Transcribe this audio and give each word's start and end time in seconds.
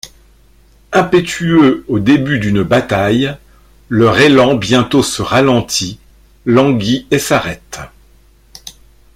Impétueux 0.93 1.85
au 1.87 1.99
début 1.99 2.39
d'une 2.39 2.63
bataille, 2.63 3.37
leur 3.87 4.17
élan 4.17 4.55
bientôt 4.55 5.03
se 5.03 5.21
ralentit, 5.21 5.99
languit 6.47 7.05
et 7.11 7.19
s'arrête. 7.19 7.77